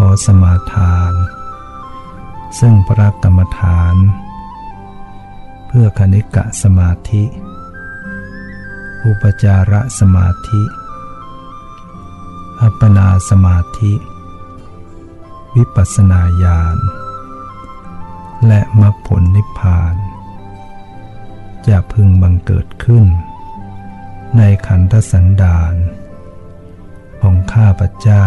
[0.00, 1.12] ขอสมาทาน
[2.58, 3.96] ซึ่งพระกรรมฐาน
[5.66, 7.24] เพื่อคณิกะสมาธิ
[9.04, 10.62] อุปจาระสมาธิ
[12.60, 13.92] อัปปนาสมาธิ
[15.56, 16.78] วิปัสสนาญาณ
[18.46, 19.94] และมรรคผลนิพพาน
[21.68, 23.06] จะพึงบังเกิดขึ้น
[24.36, 25.74] ในขันธสันดาน
[27.20, 28.26] ของข้าพเจ้า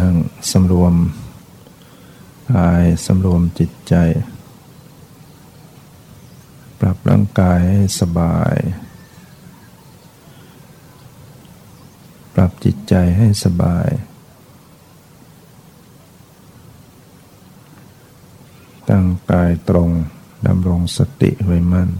[0.00, 0.14] นั่ง
[0.50, 0.94] สำรวม
[2.54, 3.94] กายสำรวมจิตใจ
[6.80, 8.56] ปรับร่างกายให้สบาย
[12.34, 13.88] ปรับจิตใจให้สบาย
[18.88, 19.90] ตั้งกายตรง
[20.46, 21.90] ดำรงสติไว้มั่น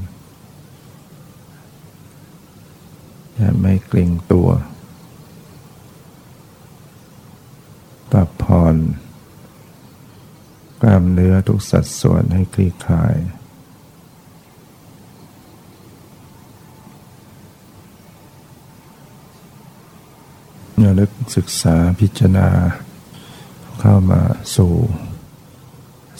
[3.35, 4.49] อย่าไม่เกรงตัว
[8.11, 8.79] ปรับผ่ อน
[10.83, 13.17] กล้ามเนื้อทุกสัดส่วนให้คลี่คลาย
[20.79, 22.49] อย่าลึกศึกษาพิจารณา
[23.81, 24.23] เข้ามา
[24.57, 24.75] สู่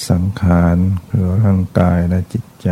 [0.09, 0.77] สังขาร
[1.09, 2.69] คือร่างกายและจิตใจ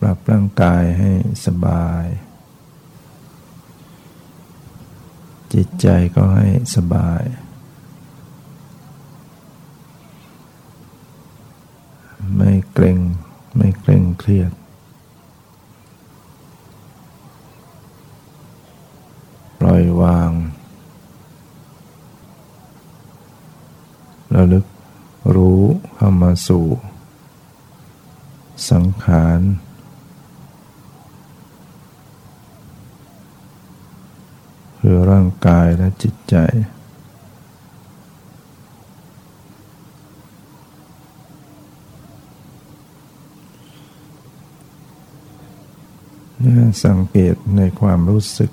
[0.00, 1.10] ปรับร่างกายให้
[1.46, 2.04] สบาย
[5.52, 7.22] จิตใจก็ให้สบาย
[12.36, 12.98] ไม่เกรง
[13.56, 14.52] ไม่เกรงเครียด
[19.58, 20.32] ปล่อยวาง
[24.34, 24.66] ระลึก
[25.34, 25.62] รู้
[25.94, 26.66] เข้ามาสู่
[28.70, 29.40] สังขาร
[34.88, 36.36] คือร่างกายและจิตใจ
[46.84, 48.50] สังเกตในความรู้สึก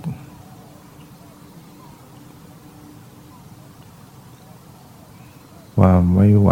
[5.77, 6.51] ความไว้ไหว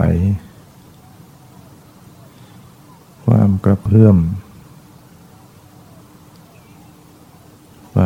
[3.25, 4.17] ความกระเพื่อม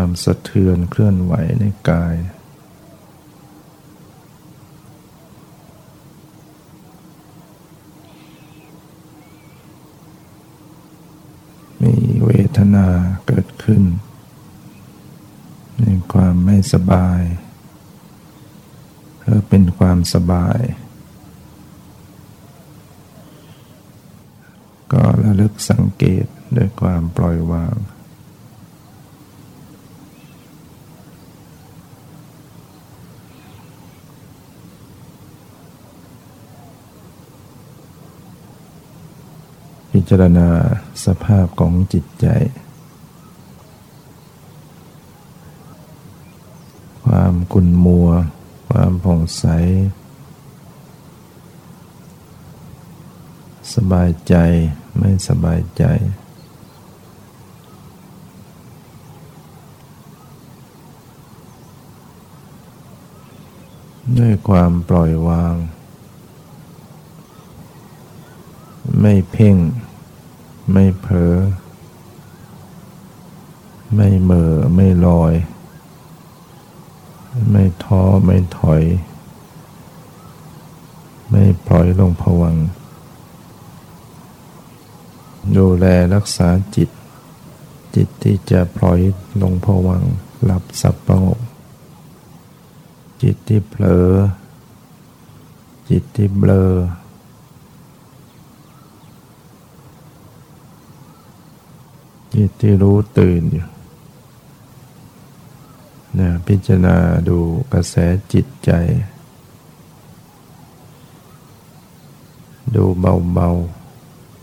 [0.05, 2.15] ความสะเทือนเคลื่อนไหวในกาย
[11.81, 12.87] มีเวทนา
[13.27, 13.83] เกิดขึ้น
[15.81, 17.21] ในความไม่สบาย
[19.21, 20.59] หรือเป็นความสบาย
[24.93, 26.25] ก็ระลึกสังเกต
[26.55, 27.75] ด้วยความปล่อยวาง
[39.97, 40.49] พิจารณา
[41.05, 42.27] สภาพของจิตใจ
[47.05, 48.09] ความกุนมัว
[48.69, 49.45] ความผ่องใส
[53.73, 54.35] สบายใจ
[54.97, 55.83] ไม่สบายใจ
[64.17, 65.55] ด้วยความปล่อยวาง
[69.07, 69.57] ไม่เพ่ง
[70.71, 71.33] ไม่เผลอ
[73.95, 75.33] ไม่เมื่อไม่ลอย
[77.51, 78.83] ไม่ท้อไม่ถอย
[81.29, 82.55] ไม่ปล่อยลงผวัง
[85.55, 86.89] ดูแลรักษาจิต
[87.95, 88.99] จิตที่จะปล่อย
[89.41, 90.03] ลงผวัง
[90.43, 91.39] หลับสับประงก
[93.21, 94.09] จิตที่เผลอ
[95.89, 96.71] จิตที่เบลอ
[102.35, 103.67] จิตที่รู้ตื่นอยู่
[106.19, 106.95] นะพิจารณา
[107.29, 107.37] ดู
[107.73, 107.95] กระแส
[108.33, 108.71] จิตใจ
[112.75, 113.49] ดูเบา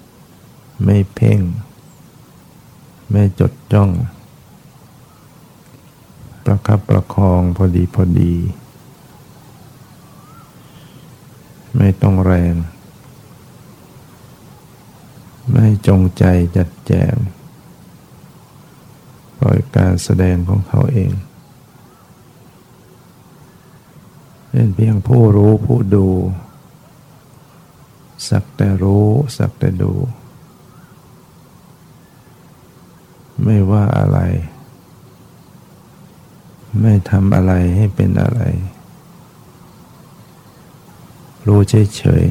[0.00, 1.40] ๆ ไม่เพ่ง
[3.10, 3.90] ไม่จดจ้อง
[6.44, 8.34] ประคับประคองพอดีพอดี
[11.76, 12.54] ไม่ต้องแรง
[15.52, 16.24] ไม่จงใจ
[16.56, 17.14] จัดแจง
[19.44, 21.12] ปล่อยการแสดงของเขาเอง
[24.48, 26.08] เป็นเพียงผู้รู้ผู้ดู
[28.28, 29.06] สักแต่รู้
[29.36, 29.92] สักแต่ดู
[33.44, 34.18] ไม่ว่าอะไร
[36.80, 38.40] ไม่ทำอะไรให้เป็นอะไร
[41.46, 42.24] รู้เฉย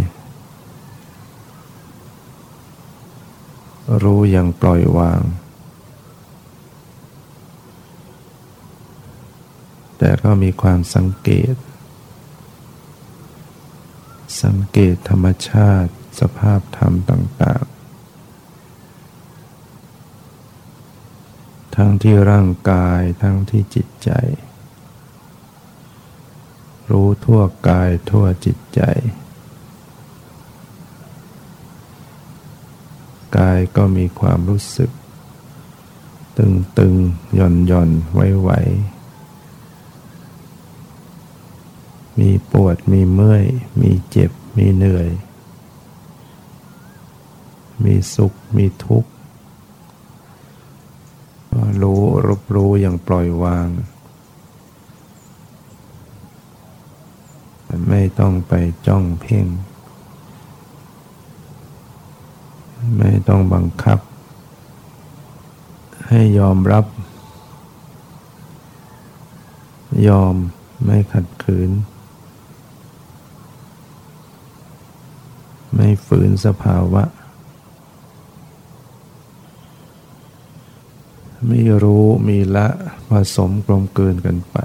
[3.18, 5.22] ๆรู้อย่างปล่อยวาง
[10.04, 11.56] แต่ ก็มีความสังเกต
[14.44, 17.82] สังเกตธรรมชาติสภาพธรรมต่าง ๆ
[21.76, 24.12] ทั้งที่ร่างกายทั้งที่จิตใจ
[26.90, 28.82] รู้ทั่วกายทั่วจิตใจ
[33.38, 34.92] กายก็มีความรู้สึก
[36.38, 38.50] ตึงๆหย่อนหย่อนไว้ไว
[42.20, 43.46] มีปวดมีเมื่อย
[43.82, 45.10] มีเจ็บ มีเหนื่อย
[47.84, 49.12] มีสุข มีทุกข์
[51.82, 53.68] รู้รับรู้อย่างปล่อยวาง
[57.90, 58.54] ไม่ต้องไป
[58.88, 59.46] จ้องเพ่ง
[62.98, 64.00] ไม่ต้องบังคับ
[66.08, 66.86] ให้ยอมรับ
[70.08, 70.36] ยอม
[70.84, 71.70] ไม่ขัดขืน
[75.76, 77.04] ไม่ฝืนสภาวะ
[81.48, 82.68] ไม่รู้มีละ
[83.10, 84.58] ผสมกลมเกินกันไป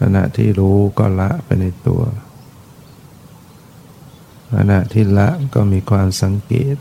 [0.00, 2.02] ขณะที่รู้ก็ละไปในตัว
[4.54, 6.76] ขณะที่ละก็มีความสังเกต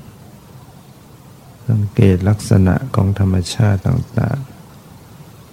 [1.69, 4.39] สังเกตลักษณะของธรรมชาติต่าง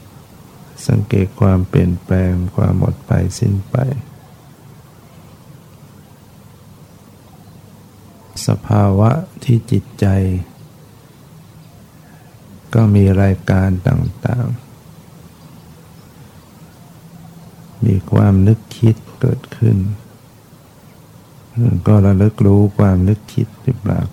[0.07, 3.77] ๆ สังเกตความเปลี่ยนแปลงความหมดไปสิ้นไป
[8.46, 9.10] สภาวะ
[9.44, 10.06] ที่จิตใจ
[12.74, 14.66] ก็มีรายการต่างๆ
[17.84, 19.76] มีความนึกคิดเกิดขึ้น
[21.86, 24.08] ก็ระลึกรู้ความนึกคิดที่ปราก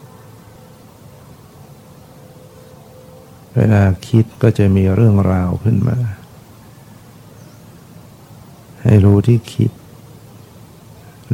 [3.56, 5.98] เวลาคิดก็จะมีเรื่องราวขึ้นมา
[8.84, 9.72] ให้รู้ที่คิด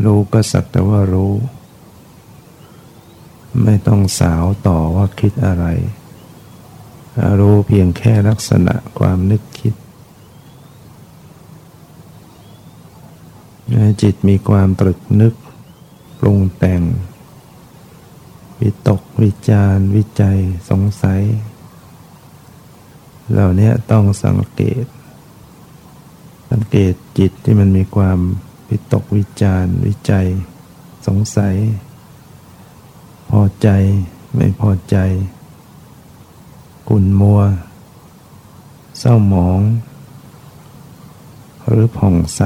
[0.06, 1.34] รู้ก็สักแต่ว่ารู้
[3.64, 5.66] ไม่ต้องสาวต่อว่าคิดอะไร
[7.40, 9.74] รู้เพียงแค่ลักษณะความนึกคิด
[14.02, 15.34] จิตมีความตรึกนึก
[16.20, 16.82] ปรุงแต่ง
[18.62, 20.40] วิตก วิจารวิจัย
[20.70, 21.22] สงสัย
[23.32, 24.86] เหล่านี้ต้องสังเกต
[26.52, 28.20] สังเกตจิตที่มันมีความ
[28.70, 30.28] วิตกวิจารวิจัย
[31.08, 31.56] สงสัย
[33.30, 33.70] พอใจ
[34.36, 34.98] ไม่พอใจ
[36.90, 37.42] กุนมัว
[39.00, 39.60] เศร้าหมอง
[41.68, 42.42] หรือผ่องใส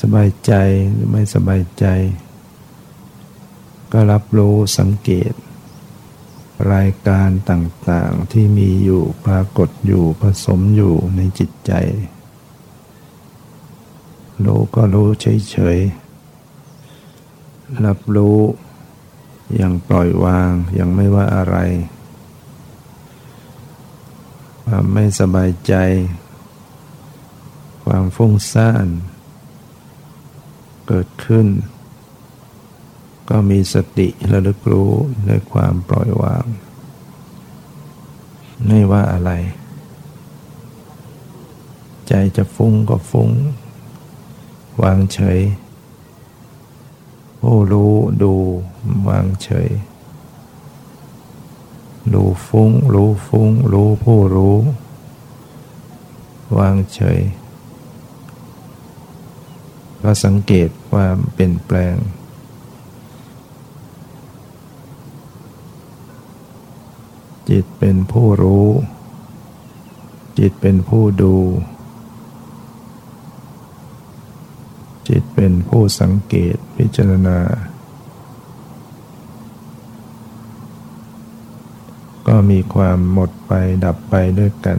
[0.00, 0.52] สบายใจ
[0.92, 1.86] หรือไม่สบายใจ
[3.92, 5.32] ก็รับรู้สังเกต
[6.72, 11.72] รายการต่างๆที่มีอยู่ปรากฏอยู่ผสมอยู่ในจิตใจ
[14.44, 16.03] รู้ก็รู้เฉยๆ
[17.86, 18.38] รับรู้
[19.54, 21.56] อย่างปล่อยวางยังไม่ว่าอะไร
[24.62, 25.74] ความไม่สบายใจ
[27.84, 28.86] ความฟุ้งซ่าน
[30.86, 31.46] เกิดขึ้น
[33.30, 34.92] ก็มีสติระลึกรู้
[35.26, 36.44] ในความปล่อยวาง
[38.66, 39.30] ไม่ว่าอะไร
[42.08, 43.30] ใจจะฟุ้งก็ฟุ้ง
[44.82, 45.40] วางเฉย
[47.48, 48.34] ผู้รู้ดู
[49.08, 49.70] วางเฉย
[52.12, 54.56] รู้ฟุ้ง รู้ฟุ้ง รู้ผู้รู้
[56.58, 57.20] วางเฉย
[60.02, 61.96] ก็สังเกตความเปลี่ยนแปลง
[67.48, 68.68] จิตเป็นผู้รู้
[70.38, 71.36] จิตเป็นผู้ดู
[75.08, 77.38] จิตเป็นผู้สังเกตพิจารณา
[82.28, 83.52] ก็มีความหมดไป
[83.84, 84.78] ดับไปด้วยกัน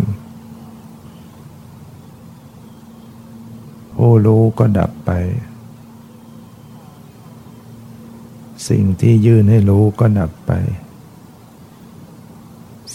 [3.95, 5.11] ผู้รู้ก็ดับไป
[8.69, 10.51] สิ่งที่ยื่นให้รู้ก็ดับไป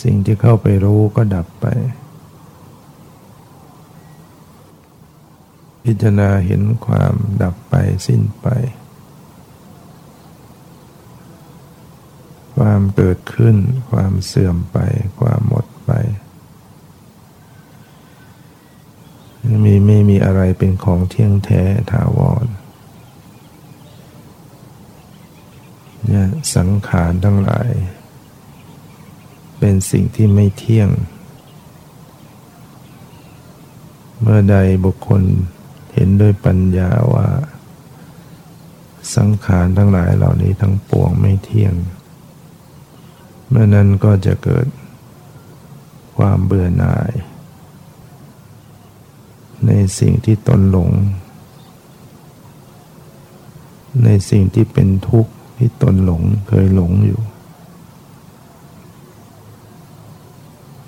[0.02, 1.66] สิ่งที่เข้าไปรู้ก็ดับไป
[5.84, 7.74] พิจารณาเห็นความดับไป
[8.06, 8.48] สิ้นไป
[12.56, 13.56] ความเกิดขึ้น
[13.90, 14.78] ความเสื่อมไป
[15.20, 15.90] ความหมดไป
[19.64, 22.46] มีไม่มีอะไรเป็นของเที่ยงแท้ถาวร
[26.06, 27.70] เนี่ยสังขารทั้งหลาย
[29.58, 30.90] เป็นสิ่งที่ไม่เที่ยง
[34.20, 35.22] เมื่อใดบุคคล
[35.94, 37.28] เห็นด้วยปัญญาว่า
[39.16, 41.74] สังขารทั้งหลายเหล่านี้ทั้งปวงไม่เที่ยง
[43.48, 44.66] เมื่อนั้นก็จะเกิด
[46.18, 47.12] ความเบื่อหน่าย
[49.66, 50.90] ในสิ่งที่ตนหลง
[54.04, 57.20] ในสิ่งที่เป็นทุกข์ที่ตนหลงเคยหลงอยู่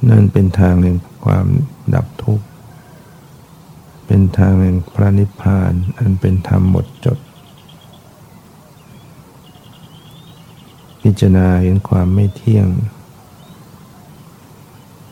[0.08, 1.46] นั่นเป็นทางแห่งความ
[1.94, 2.46] ดับทุกข์
[4.14, 7.18] เป็นทางแห่งพระนิพพานอันเป็นธรรมหมดจด
[11.02, 12.68] พิจารณาเห็นความไม่เที่ยง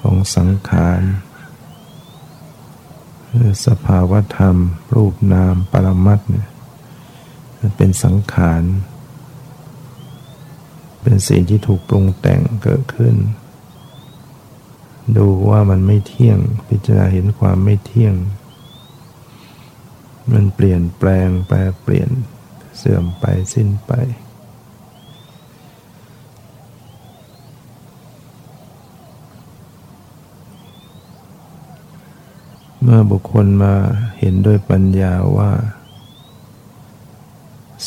[0.01, 1.01] ของสังขาร
[3.67, 4.57] สภาวธรรม
[4.95, 6.49] รูปนามปรมัตเนี่ย
[7.77, 8.63] เป็นสังขาร
[11.03, 13.15] เป็นสิ่งที่ถูกปรุงแต่งเกิดขึ้น
[15.17, 16.39] ดูว่ามันไม่เที่ยง
[16.69, 18.17] พิจารณาเห็นความไม่เที่ยง
[20.33, 22.11] มันเปลี่ยนแปลงแปรเปลี่ยน
[22.79, 23.93] เสื่อมไปสิ้นไป
[32.83, 33.75] เมื่อบุคคลมา
[34.19, 35.53] เห็นด้วยปัญญาว่า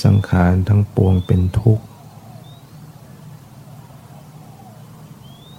[0.04, 1.86] สังขารทั้งปวงเป็นทุกข์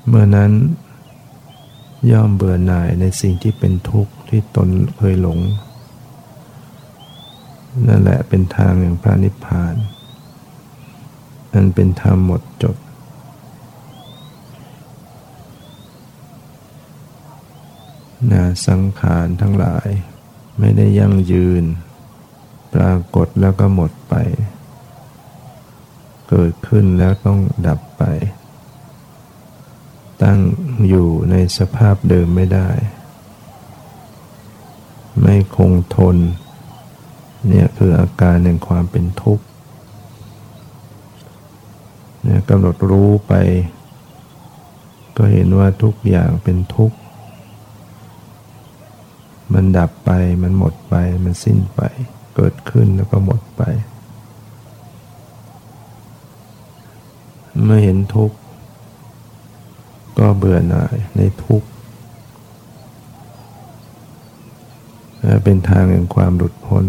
[0.06, 0.52] เมื่อนั้น
[2.10, 5.38] ย่อมเบื่อหน่ายในสิ่งที่เป็นทุกข์ที่ตนเคยหลง
[7.86, 9.74] นั่นแหละเป็นทางแห่งพระนิพพาน
[11.52, 12.76] นันเป็นธรรมหมดจด
[18.32, 19.88] นะสังขารทั้งหลาย
[20.58, 21.64] ไม่ได้ยั่งยืน
[22.74, 24.14] ปรากฏแล้วก็หมดไป
[26.28, 28.02] เกิดขึ้นแล้วต้องดับไป
[30.22, 30.40] ตั้ง
[30.88, 32.70] อยู่ในสภาพเดิมไม่ได้
[35.20, 36.16] ไม่คงทน
[37.48, 39.44] เนี่ยคืออาการแห่งความเป็นทุกข์
[42.22, 43.34] เนี่ยกำหนดรู้ไป
[45.16, 46.96] ก็เห็นว่าทุกอย่างเป็นทุกข์
[49.52, 50.10] มันดับไป
[50.42, 51.80] มันหมดไปมันสิ้นไป
[52.34, 53.62] เกิดขึ้นแล้วก็หมดไป
[57.64, 58.36] เมื่อเห็นทุกข์
[60.18, 61.68] ก็เบื่อหน่ายในทุกข์
[65.44, 66.84] เป็นทางแห่งความหลุดพ้น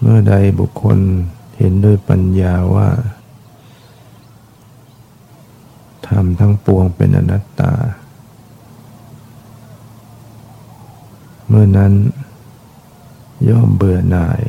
[0.00, 0.98] เมื่อใดบุคคล
[1.58, 2.88] เห็นด้วยปัญญาว่า
[6.06, 7.72] ธรรมทั้งปวงเป็นอนัตตา
[11.48, 11.92] เมื่อนั้น
[13.48, 14.42] ย่อมเบื่อหน่าย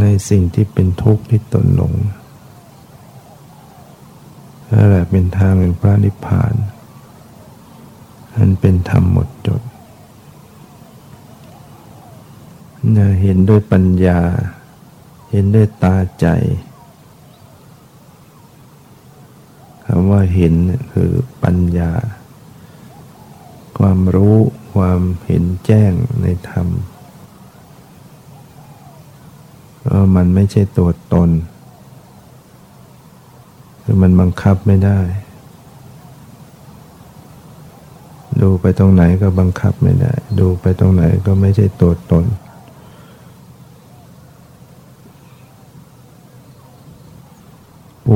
[0.00, 1.94] ในสิ่งที่เป็นทุกข์ที่ตนหลง
[4.70, 6.54] นั่นแหละเป็นทางแห่งพระนิพพาน
[8.36, 9.62] อันเป็นธรรมหมดจด
[13.22, 14.20] เห็นด้วยปัญญา
[15.30, 16.26] เห็นด้วยตาใจ
[19.84, 20.54] คำว่าเห็น
[20.92, 21.90] คือปัญญา
[23.78, 24.36] ความรู้
[24.74, 26.68] ความเห็นแจ้งในธรรม
[29.90, 31.30] ว่ามันไม่ใช่ตัวตน
[33.82, 35.00] คือมันบังคับไม่ได้
[38.42, 42.24] ดูไปตรงไหนก็บังคับไม่ได้ ดูไปตรงไหนก็ไม่ใช่ตัวตน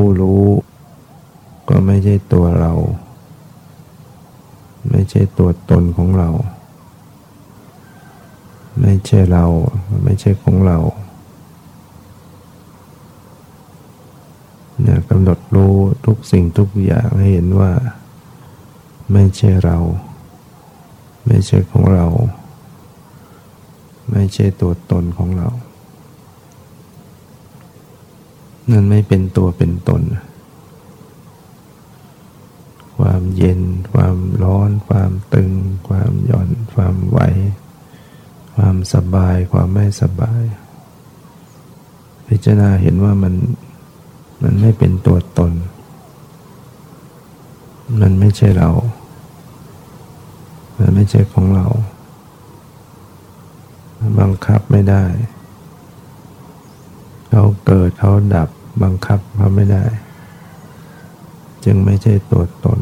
[0.00, 0.44] ผู้รู้
[1.68, 2.72] ก็ไม่ใช่ตัวเรา
[4.90, 6.30] ไม่ใช่ตัวตนของเรา
[8.80, 9.44] ไม่ใช่เรา
[10.02, 10.78] ไม่ใช่ของเรา
[14.80, 15.74] เนี่ยกำหนดรู้
[16.06, 17.72] ทุกสิ่งทุกอย่างให้เห็นว่า
[19.12, 19.78] ไม่ใช่เรา
[21.26, 22.06] ไม่ใช่ของเรา
[24.10, 25.48] ไม่ใช่ตัวตนของเรา
[28.70, 30.02] นั่นไม่เป็นตัวเป็นตน
[32.99, 33.61] ความเย็น
[33.92, 35.50] ความร้อน ความตึง
[35.88, 37.18] ความหย่อน ความไหว
[38.54, 40.42] ความสบาย ความไม่สบาย
[42.28, 43.35] พิจารณาเห็นว่ามัน
[44.42, 45.52] มันไม่เป็นตัวตน
[48.00, 48.70] มันไม่ใช่เรา
[50.78, 51.66] มันไม่ใช่ของเรา
[54.18, 55.04] บังคับไม่ได้
[57.38, 58.49] เขาเกิดเขาดับ
[58.83, 59.85] บังคับเขาไม่ได้
[61.64, 62.81] จึงไม่ใช่ตัวตน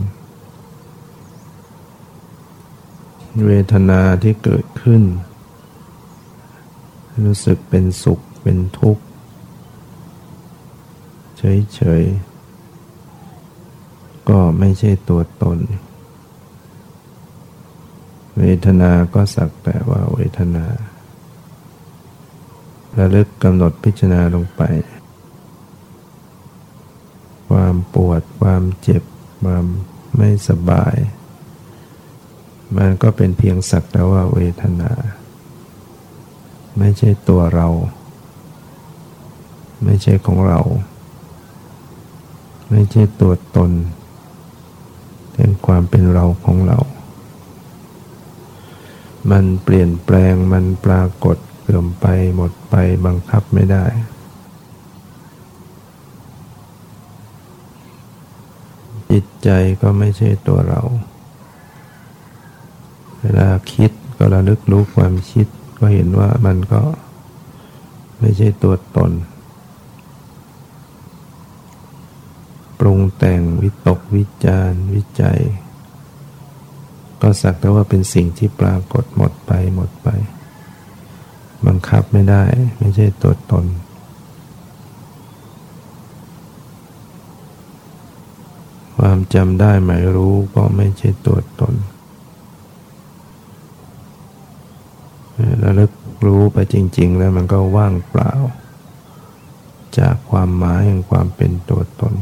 [3.46, 5.02] เวทนาที่เกิดขึ้น
[7.24, 9.04] รู้สึกเป็นสุขเป็นทุกข์
[11.38, 15.58] เฉยๆ ก็ไม่ใช่ตัวตน
[18.38, 20.66] เวทนาก็สักแต่ว่าเวทนา
[22.98, 24.62] ระลึกกำหนดพิจารณาลงไป
[27.48, 29.02] ความปวด ความเจ็บ
[29.42, 29.64] ความ
[30.16, 30.96] ไม่สบาย
[32.76, 34.92] มันก็เป็นเพียงสักแต่ว่าเวทนา
[36.78, 37.68] ไม่ใช่ตัวเรา
[39.84, 40.60] ไม่ใช่ของเรา
[42.70, 43.72] ไม่ใช่ตัวตน
[45.34, 46.78] แห่งความเป็นเราของเรา
[49.30, 52.74] มันเปลี่ยนแปลงมันปรากฏ เสื่อมไปหมดไป
[53.06, 53.84] บังคับไม่ได้
[59.10, 59.48] จิตใจ
[59.82, 60.80] ก็ไม่ใช่ตัวเรา
[63.20, 65.46] เวลาคิดก็ระลึกรู้ความคิด
[65.78, 66.82] ก็เห็นว่ามันก็
[68.20, 69.12] ไม่ใช่ตัวตน
[72.78, 75.40] ปรุงแต่งวิตกวิจารวิจัย
[77.20, 80.08] ก็สักแต่ว่าเป็นสิ่งที่ปรากฏหมดไปหมดไป
[81.66, 82.42] บังคับไม่ได้
[82.78, 83.66] ไม่ใช่ตัวตน
[88.96, 91.74] ความจำได้หมายรู้ก็ไม่ใช่ตัวตน
[95.62, 95.92] ระลึก
[96.26, 98.32] รู้ไปจริง ๆ แล้วมันก็ว่างเปล่า
[99.98, 102.14] จากความหมายแห่งความเป็นตัวตน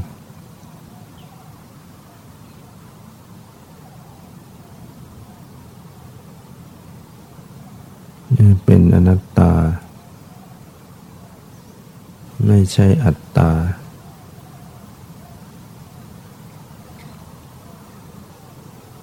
[8.74, 9.52] เป็นอนัตตา
[12.46, 13.50] ไม่ใช่อัตตา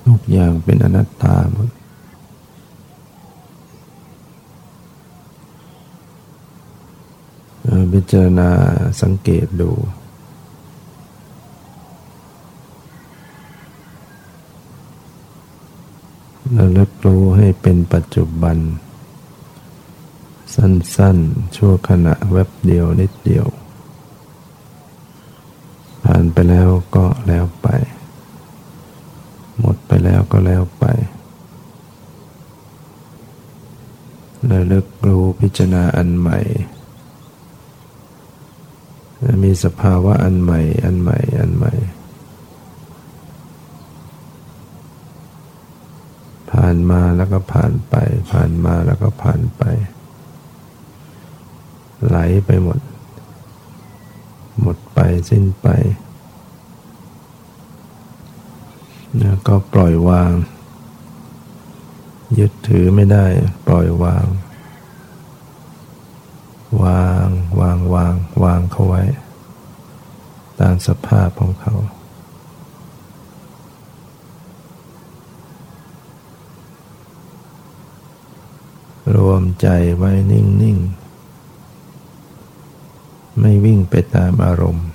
[0.05, 1.69] ทุกอย่างเป็นอนัตตาหมด
[7.91, 8.49] พิจารณา
[9.01, 9.71] สังเกตดู
[16.57, 18.57] ระลึกรู้ให้เป็นปัจจุบัน
[20.59, 23.45] สั้นๆ ชั่วขณะแวบเดียวนิดเดียว
[26.03, 27.67] ผ่านไปแล้วก็แล้วไป
[29.59, 30.85] หมดไปแล้วก็แล้วไป
[34.51, 36.39] ระลึกรู้พิจารณาอันใหม่
[39.43, 41.73] มีสภาวะอันใหม่ อันใหม่ อันใหม่
[46.51, 47.95] ผ่านมาแล้วก็ผ่านไป
[48.31, 49.63] ผ่านมาแล้วก็ผ่านไป
[52.07, 52.79] ไหลไปหมด
[54.61, 55.67] หมดไปสิ้นไป
[59.19, 60.31] แล้วก็ปล่อยวาง
[62.39, 63.25] ยึดถือไม่ได้
[63.67, 64.25] ปล่อยวาง
[66.83, 67.27] วาง
[67.59, 69.03] วางวางวางเขาไว้
[70.59, 71.75] ตามสภาพของเขา
[79.15, 81.08] รวมใจไว้นิ่ง ๆ
[83.39, 84.87] ไม่วิ่งไปตามอารมณ์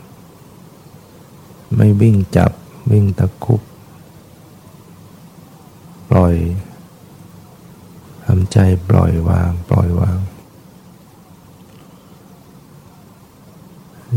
[1.76, 2.52] ไม่วิ่งจับ
[2.90, 3.62] วิ่งตะคุบ
[6.11, 6.35] ปล่อย
[8.24, 10.18] ทำใจปล่อยวาง ปล่อยวาง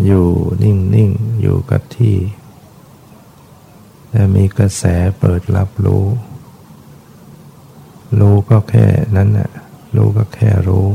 [0.05, 0.27] อยู่
[0.63, 2.17] นิ่ง ๆ อยู่กับที่
[4.09, 4.83] แต่มีกระแส
[5.19, 6.05] เปิดรับรู้
[8.19, 8.85] รู้ก็แค่
[9.15, 9.49] นั้นแหละ
[9.95, 10.87] รู้ก็แค่รู้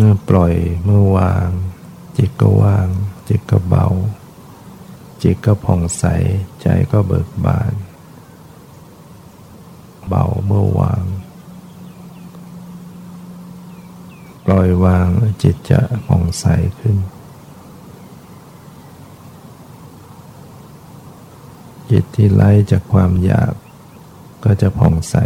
[0.00, 1.48] เมื่อปล่อยเมื่อวาง
[2.18, 2.88] จิตก็ว่าง
[3.28, 3.86] จิตก็เบา
[5.22, 6.04] จิตก็ผ่องใส
[6.62, 7.72] ใจก็เบิกบาน
[10.08, 11.04] เบาเมื่อวาง
[14.44, 15.08] ปล่อยวาง
[15.42, 16.44] จิตจะผ่องใส
[16.78, 16.96] ขึ้น
[21.90, 23.52] จิตที่ไล่จากความอยาก
[24.44, 25.16] ก็จะผ่องใส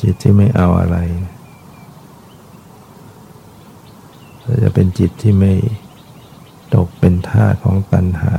[0.00, 0.98] จิตที่ไม่เอาอะไร
[4.33, 5.52] ก็ จะเป็นจิตที่ไม่
[6.74, 8.34] ตกเป็นท่าของตัณหา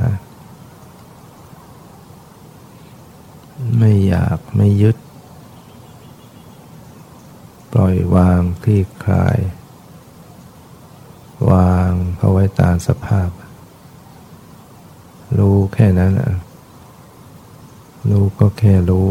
[3.78, 4.96] ไม่อยากไม่ยึด
[7.72, 9.38] ปล่อยวางคลี่คลาย
[11.50, 13.28] วางเขาไว้ตามสภาพ
[15.38, 16.32] รู้แค่นั้นอะ
[18.10, 19.08] รู้ก็แค่รู้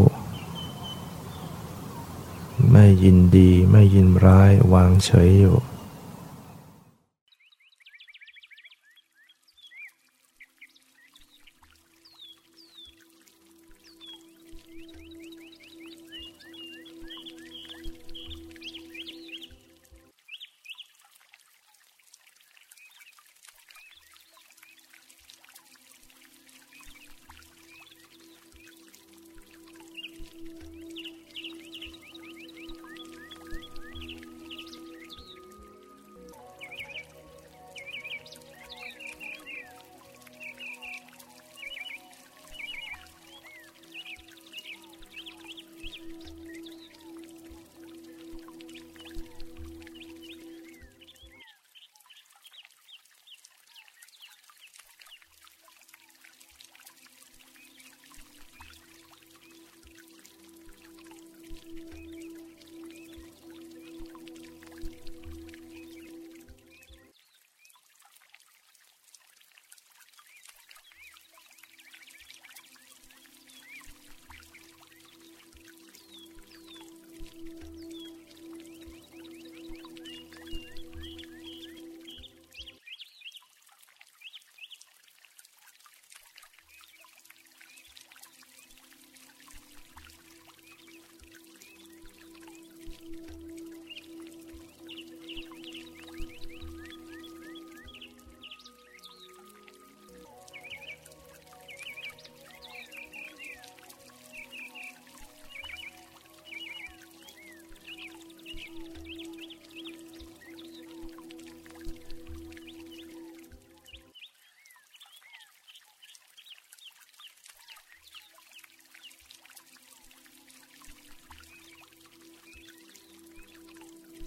[2.72, 5.56] ไม่ยินดีไม่ยินร้ายวางเฉยอยู่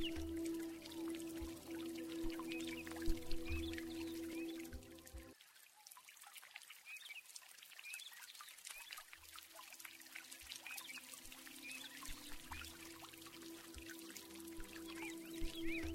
[0.00, 0.04] ต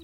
[0.00, 0.03] ่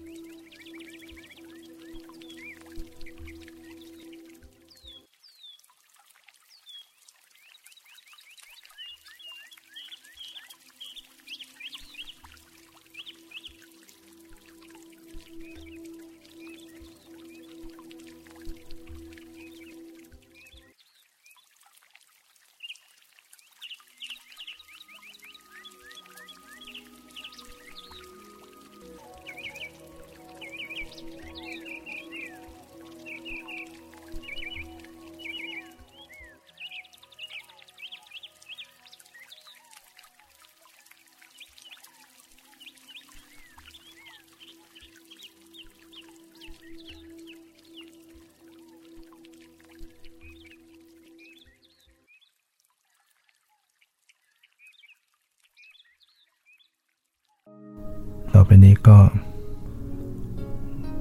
[58.65, 58.99] นี้ก็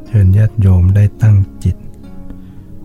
[0.07, 1.77] เชิญญาติโยมได้ตั้งจิต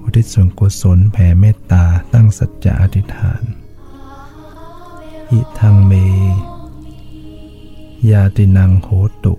[0.01, 3.43] อุทิศส่วนกุศลแผ่เมตตาตั้งสัจจะอธิษฐาน
[5.31, 5.93] อิทังเม
[8.09, 8.89] ยาตินังโห
[9.23, 9.33] ตุ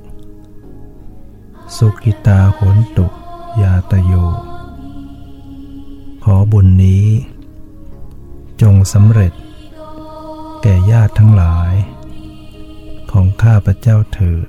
[1.76, 3.06] สุกิตาโหนตุ
[3.62, 4.12] ยาตโย
[6.24, 7.06] ขอบุญนี้
[8.62, 9.32] จงสำเร็จ
[10.62, 11.74] แก่ญาติทั้งหลาย
[13.10, 14.48] ของข้าพระเจ้าเถิด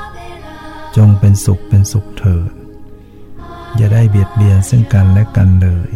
[0.97, 2.51] จงเป็นสุขเป็นสุขเถิด
[3.75, 5.91] อย่าได้เบียดเบียนซึ่งกันและกันเลย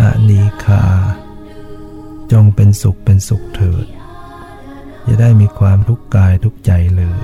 [0.00, 0.84] อานีคา
[2.32, 3.86] จงเป็นสุขเป็นสุขเถิด
[5.04, 7.22] อย่าได้มีความทุกข์กายทุกใจเลย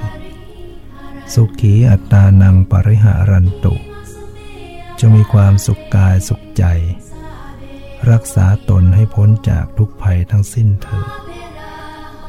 [1.34, 3.74] สุขีอัตตานังปริหารันตุ
[4.98, 6.64] จงมีความสุขกายสุขใจ
[8.10, 11.10] รักษาตนให้พ้นจากทุกภัยทั้งสิ้นเถิด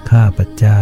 [0.10, 0.82] ข้าพระเจ้า